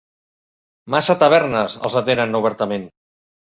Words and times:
Massa 0.95 1.17
tavernes 1.25 1.77
els 1.89 1.99
atenen 2.03 2.41
obertament. 2.43 2.91